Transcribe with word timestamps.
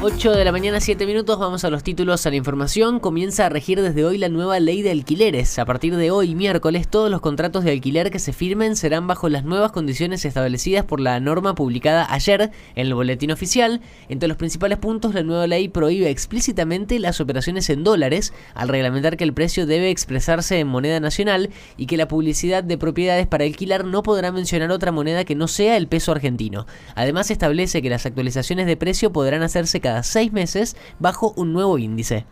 8 0.00 0.30
de 0.30 0.44
la 0.44 0.52
mañana, 0.52 0.78
7 0.80 1.06
minutos, 1.06 1.40
vamos 1.40 1.64
a 1.64 1.70
los 1.70 1.82
títulos, 1.82 2.24
a 2.24 2.30
la 2.30 2.36
información. 2.36 3.00
Comienza 3.00 3.46
a 3.46 3.48
regir 3.48 3.82
desde 3.82 4.04
hoy 4.04 4.16
la 4.16 4.28
nueva 4.28 4.60
ley 4.60 4.80
de 4.80 4.92
alquileres. 4.92 5.58
A 5.58 5.64
partir 5.64 5.96
de 5.96 6.12
hoy, 6.12 6.36
miércoles, 6.36 6.86
todos 6.86 7.10
los 7.10 7.20
contratos 7.20 7.64
de 7.64 7.72
alquiler 7.72 8.12
que 8.12 8.20
se 8.20 8.32
firmen 8.32 8.76
serán 8.76 9.08
bajo 9.08 9.28
las 9.28 9.42
nuevas 9.42 9.72
condiciones 9.72 10.24
establecidas 10.24 10.84
por 10.84 11.00
la 11.00 11.18
norma 11.18 11.56
publicada 11.56 12.06
ayer 12.10 12.52
en 12.76 12.86
el 12.86 12.94
boletín 12.94 13.32
oficial. 13.32 13.80
Entre 14.08 14.28
los 14.28 14.36
principales 14.36 14.78
puntos, 14.78 15.14
la 15.14 15.24
nueva 15.24 15.48
ley 15.48 15.68
prohíbe 15.68 16.10
explícitamente 16.10 17.00
las 17.00 17.20
operaciones 17.20 17.68
en 17.68 17.82
dólares, 17.82 18.32
al 18.54 18.68
reglamentar 18.68 19.16
que 19.16 19.24
el 19.24 19.34
precio 19.34 19.66
debe 19.66 19.90
expresarse 19.90 20.60
en 20.60 20.68
moneda 20.68 21.00
nacional 21.00 21.50
y 21.76 21.86
que 21.86 21.96
la 21.96 22.06
publicidad 22.06 22.62
de 22.62 22.78
propiedades 22.78 23.26
para 23.26 23.46
alquilar 23.46 23.84
no 23.84 24.04
podrá 24.04 24.30
mencionar 24.30 24.70
otra 24.70 24.92
moneda 24.92 25.24
que 25.24 25.34
no 25.34 25.48
sea 25.48 25.76
el 25.76 25.88
peso 25.88 26.12
argentino. 26.12 26.66
Además, 26.94 27.32
establece 27.32 27.82
que 27.82 27.90
las 27.90 28.06
actualizaciones 28.06 28.66
de 28.66 28.76
precio 28.76 29.12
podrán 29.12 29.42
hacerse 29.42 29.80
cada 29.80 29.87
seis 30.02 30.32
meses 30.32 30.76
bajo 30.98 31.32
un 31.36 31.52
nuevo 31.52 31.78
índice. 31.78 32.24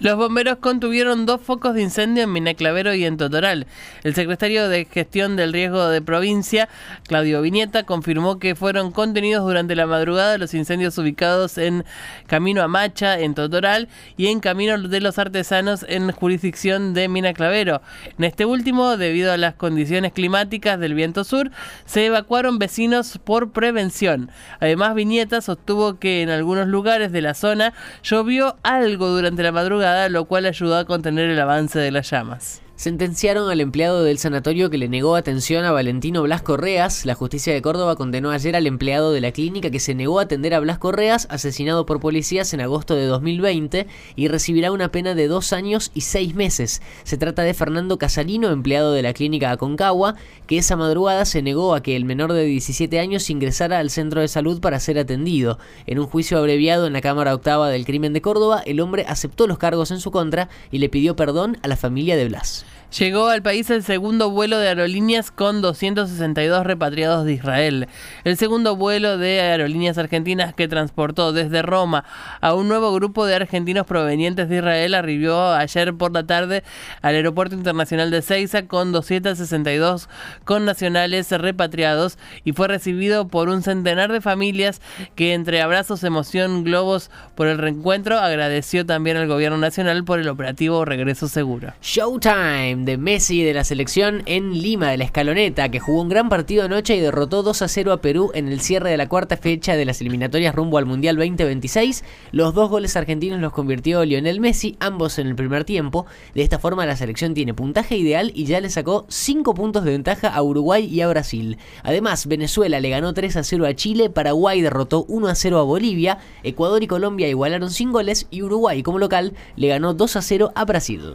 Los 0.00 0.16
bomberos 0.16 0.56
contuvieron 0.56 1.26
dos 1.26 1.42
focos 1.42 1.74
de 1.74 1.82
incendio 1.82 2.22
en 2.22 2.32
Minaclavero 2.32 2.94
y 2.94 3.04
en 3.04 3.18
Totoral. 3.18 3.66
El 4.02 4.14
secretario 4.14 4.66
de 4.70 4.86
Gestión 4.86 5.36
del 5.36 5.52
Riesgo 5.52 5.88
de 5.88 6.00
Provincia, 6.00 6.70
Claudio 7.06 7.42
Viñeta, 7.42 7.82
confirmó 7.82 8.38
que 8.38 8.54
fueron 8.54 8.92
contenidos 8.92 9.44
durante 9.44 9.76
la 9.76 9.86
madrugada 9.86 10.38
los 10.38 10.54
incendios 10.54 10.96
ubicados 10.96 11.58
en 11.58 11.84
Camino 12.26 12.62
a 12.62 12.68
Macha, 12.68 13.18
en 13.20 13.34
Totoral, 13.34 13.88
y 14.16 14.28
en 14.28 14.40
Camino 14.40 14.78
de 14.78 15.00
los 15.00 15.18
Artesanos, 15.18 15.84
en 15.86 16.10
jurisdicción 16.12 16.94
de 16.94 17.08
Minaclavero. 17.08 17.82
En 18.18 18.24
este 18.24 18.46
último, 18.46 18.96
debido 18.96 19.32
a 19.32 19.36
las 19.36 19.54
condiciones 19.54 20.12
climáticas 20.12 20.80
del 20.80 20.94
viento 20.94 21.24
sur, 21.24 21.50
se 21.84 22.06
evacuaron 22.06 22.58
vecinos 22.58 23.18
por 23.22 23.52
prevención. 23.52 24.30
Además, 24.60 24.94
Viñeta 24.94 25.40
sostuvo 25.42 25.98
que 25.98 26.22
en 26.22 26.30
algunos 26.30 26.68
lugares 26.68 26.99
de 27.08 27.22
la 27.22 27.34
zona 27.34 27.72
llovió 28.02 28.56
algo 28.62 29.08
durante 29.08 29.42
la 29.42 29.52
madrugada, 29.52 30.08
lo 30.08 30.26
cual 30.26 30.46
ayudó 30.46 30.76
a 30.76 30.84
contener 30.84 31.30
el 31.30 31.40
avance 31.40 31.78
de 31.78 31.90
las 31.90 32.10
llamas. 32.10 32.62
Sentenciaron 32.80 33.50
al 33.50 33.60
empleado 33.60 34.04
del 34.04 34.16
sanatorio 34.16 34.70
que 34.70 34.78
le 34.78 34.88
negó 34.88 35.14
atención 35.14 35.66
a 35.66 35.70
Valentino 35.70 36.22
Blas 36.22 36.40
Correas. 36.40 37.04
La 37.04 37.14
justicia 37.14 37.52
de 37.52 37.60
Córdoba 37.60 37.94
condenó 37.94 38.30
ayer 38.30 38.56
al 38.56 38.66
empleado 38.66 39.12
de 39.12 39.20
la 39.20 39.32
clínica 39.32 39.68
que 39.70 39.80
se 39.80 39.94
negó 39.94 40.18
a 40.18 40.22
atender 40.22 40.54
a 40.54 40.60
Blas 40.60 40.78
Correas, 40.78 41.26
asesinado 41.28 41.84
por 41.84 42.00
policías 42.00 42.54
en 42.54 42.62
agosto 42.62 42.94
de 42.94 43.04
2020, 43.04 43.86
y 44.16 44.28
recibirá 44.28 44.72
una 44.72 44.90
pena 44.90 45.14
de 45.14 45.28
dos 45.28 45.52
años 45.52 45.90
y 45.92 46.00
seis 46.00 46.34
meses. 46.34 46.80
Se 47.02 47.18
trata 47.18 47.42
de 47.42 47.52
Fernando 47.52 47.98
Casalino, 47.98 48.48
empleado 48.48 48.94
de 48.94 49.02
la 49.02 49.12
clínica 49.12 49.50
Aconcagua, 49.50 50.14
que 50.46 50.56
esa 50.56 50.74
madrugada 50.74 51.26
se 51.26 51.42
negó 51.42 51.74
a 51.74 51.82
que 51.82 51.96
el 51.96 52.06
menor 52.06 52.32
de 52.32 52.46
17 52.46 52.98
años 52.98 53.28
ingresara 53.28 53.78
al 53.78 53.90
centro 53.90 54.22
de 54.22 54.28
salud 54.28 54.58
para 54.58 54.80
ser 54.80 54.98
atendido. 54.98 55.58
En 55.84 55.98
un 55.98 56.06
juicio 56.06 56.38
abreviado 56.38 56.86
en 56.86 56.94
la 56.94 57.02
Cámara 57.02 57.34
Octava 57.34 57.68
del 57.68 57.84
Crimen 57.84 58.14
de 58.14 58.22
Córdoba, 58.22 58.62
el 58.64 58.80
hombre 58.80 59.04
aceptó 59.06 59.46
los 59.46 59.58
cargos 59.58 59.90
en 59.90 60.00
su 60.00 60.10
contra 60.10 60.48
y 60.70 60.78
le 60.78 60.88
pidió 60.88 61.14
perdón 61.14 61.58
a 61.60 61.68
la 61.68 61.76
familia 61.76 62.16
de 62.16 62.26
Blas. 62.26 62.64
Llegó 62.98 63.28
al 63.28 63.40
país 63.40 63.70
el 63.70 63.84
segundo 63.84 64.30
vuelo 64.30 64.58
de 64.58 64.66
aerolíneas 64.66 65.30
con 65.30 65.62
262 65.62 66.66
repatriados 66.66 67.24
de 67.24 67.34
Israel. 67.34 67.88
El 68.24 68.36
segundo 68.36 68.74
vuelo 68.74 69.16
de 69.16 69.40
aerolíneas 69.40 69.96
argentinas 69.96 70.54
que 70.54 70.66
transportó 70.66 71.32
desde 71.32 71.62
Roma 71.62 72.04
a 72.40 72.52
un 72.52 72.66
nuevo 72.66 72.92
grupo 72.92 73.26
de 73.26 73.36
argentinos 73.36 73.86
provenientes 73.86 74.48
de 74.48 74.56
Israel 74.56 74.94
arribó 74.94 75.52
ayer 75.52 75.94
por 75.94 76.12
la 76.12 76.26
tarde 76.26 76.64
al 77.00 77.14
Aeropuerto 77.14 77.54
Internacional 77.54 78.10
de 78.10 78.22
Ceiza 78.22 78.66
con 78.66 78.90
262 78.90 80.08
connacionales 80.42 81.30
repatriados 81.30 82.18
y 82.42 82.54
fue 82.54 82.66
recibido 82.66 83.28
por 83.28 83.50
un 83.50 83.62
centenar 83.62 84.10
de 84.10 84.20
familias 84.20 84.80
que 85.14 85.34
entre 85.34 85.62
abrazos, 85.62 86.02
emoción, 86.02 86.64
globos 86.64 87.12
por 87.36 87.46
el 87.46 87.58
reencuentro 87.58 88.18
agradeció 88.18 88.84
también 88.84 89.16
al 89.16 89.28
gobierno 89.28 89.58
nacional 89.58 90.02
por 90.04 90.18
el 90.18 90.28
operativo 90.28 90.84
Regreso 90.84 91.28
Seguro. 91.28 91.72
Showtime 91.80 92.79
de 92.84 92.96
Messi 92.96 93.42
de 93.42 93.54
la 93.54 93.64
selección 93.64 94.22
en 94.26 94.60
Lima 94.62 94.90
de 94.90 94.96
la 94.96 95.04
Escaloneta, 95.04 95.70
que 95.70 95.80
jugó 95.80 96.02
un 96.02 96.08
gran 96.08 96.28
partido 96.28 96.64
anoche 96.64 96.96
y 96.96 97.00
derrotó 97.00 97.42
2 97.42 97.62
a 97.62 97.68
0 97.68 97.92
a 97.92 98.00
Perú 98.00 98.30
en 98.34 98.48
el 98.48 98.60
cierre 98.60 98.90
de 98.90 98.96
la 98.96 99.08
cuarta 99.08 99.36
fecha 99.36 99.76
de 99.76 99.84
las 99.84 100.00
eliminatorias 100.00 100.54
rumbo 100.54 100.78
al 100.78 100.86
Mundial 100.86 101.16
2026. 101.16 102.04
Los 102.32 102.54
dos 102.54 102.70
goles 102.70 102.96
argentinos 102.96 103.40
los 103.40 103.52
convirtió 103.52 104.04
Lionel 104.04 104.40
Messi, 104.40 104.76
ambos 104.80 105.18
en 105.18 105.26
el 105.26 105.34
primer 105.34 105.64
tiempo. 105.64 106.06
De 106.34 106.42
esta 106.42 106.58
forma 106.58 106.86
la 106.86 106.96
selección 106.96 107.34
tiene 107.34 107.54
puntaje 107.54 107.96
ideal 107.96 108.32
y 108.34 108.44
ya 108.44 108.60
le 108.60 108.70
sacó 108.70 109.06
5 109.08 109.54
puntos 109.54 109.84
de 109.84 109.92
ventaja 109.92 110.28
a 110.28 110.42
Uruguay 110.42 110.86
y 110.86 111.00
a 111.00 111.08
Brasil. 111.08 111.58
Además, 111.82 112.26
Venezuela 112.26 112.80
le 112.80 112.90
ganó 112.90 113.14
3 113.14 113.36
a 113.36 113.44
0 113.44 113.66
a 113.66 113.74
Chile, 113.74 114.10
Paraguay 114.10 114.60
derrotó 114.60 115.04
1 115.08 115.28
a 115.28 115.34
0 115.34 115.58
a 115.58 115.62
Bolivia, 115.62 116.18
Ecuador 116.42 116.82
y 116.82 116.86
Colombia 116.86 117.28
igualaron 117.28 117.70
sin 117.70 117.92
goles 117.92 118.26
y 118.30 118.42
Uruguay 118.42 118.82
como 118.82 118.98
local 118.98 119.34
le 119.56 119.68
ganó 119.68 119.94
2 119.94 120.16
a 120.16 120.22
0 120.22 120.52
a 120.54 120.64
Brasil. 120.64 121.14